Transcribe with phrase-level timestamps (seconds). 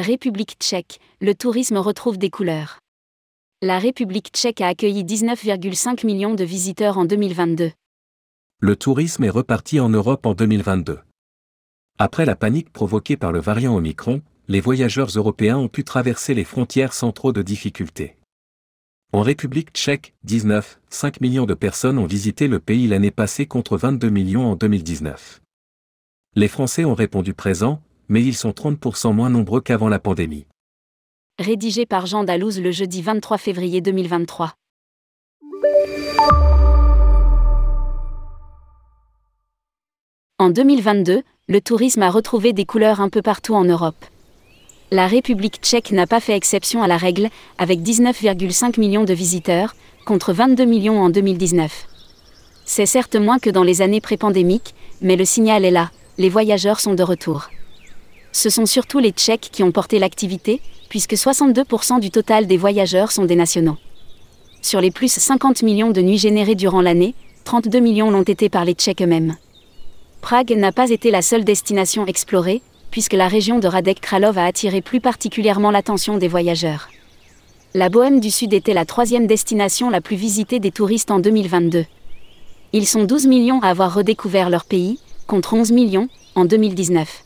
[0.00, 2.78] République tchèque, le tourisme retrouve des couleurs.
[3.60, 7.72] La République tchèque a accueilli 19,5 millions de visiteurs en 2022.
[8.60, 11.00] Le tourisme est reparti en Europe en 2022.
[11.98, 16.44] Après la panique provoquée par le variant Omicron, les voyageurs européens ont pu traverser les
[16.44, 18.16] frontières sans trop de difficultés.
[19.12, 23.76] En République tchèque, 19, 5 millions de personnes ont visité le pays l'année passée contre
[23.76, 25.42] 22 millions en 2019.
[26.36, 30.46] Les Français ont répondu présent, mais ils sont 30% moins nombreux qu'avant la pandémie.
[31.38, 34.52] Rédigé par Jean Dalouse le jeudi 23 février 2023.
[40.38, 44.04] En 2022, le tourisme a retrouvé des couleurs un peu partout en Europe.
[44.90, 49.76] La République tchèque n'a pas fait exception à la règle, avec 19,5 millions de visiteurs,
[50.04, 51.86] contre 22 millions en 2019.
[52.64, 56.80] C'est certes moins que dans les années pré-pandémiques, mais le signal est là, les voyageurs
[56.80, 57.50] sont de retour.
[58.32, 63.12] Ce sont surtout les Tchèques qui ont porté l'activité, puisque 62% du total des voyageurs
[63.12, 63.76] sont des nationaux.
[64.62, 67.14] Sur les plus 50 millions de nuits générées durant l'année,
[67.44, 69.36] 32 millions l'ont été par les Tchèques eux-mêmes.
[70.20, 74.44] Prague n'a pas été la seule destination explorée, puisque la région de Radek Kralov a
[74.44, 76.88] attiré plus particulièrement l'attention des voyageurs.
[77.74, 81.86] La Bohème du Sud était la troisième destination la plus visitée des touristes en 2022.
[82.72, 87.24] Ils sont 12 millions à avoir redécouvert leur pays, contre 11 millions en 2019.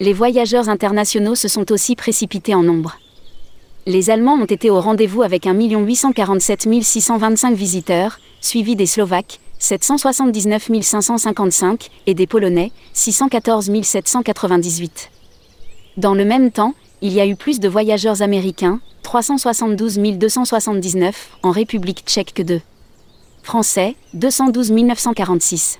[0.00, 2.98] Les voyageurs internationaux se sont aussi précipités en nombre.
[3.86, 10.70] Les Allemands ont été au rendez-vous avec 1 847 625 visiteurs, suivis des Slovaques, 779
[10.82, 15.10] 555, et des Polonais, 614 798.
[15.96, 21.52] Dans le même temps, il y a eu plus de voyageurs américains, 372 279, en
[21.52, 22.60] République tchèque que de
[23.44, 25.78] Français, 212 946.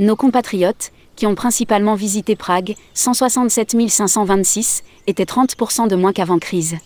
[0.00, 0.90] Nos compatriotes,
[1.20, 6.78] qui ont principalement visité Prague, 167 526, étaient 30% de moins qu'avant crise.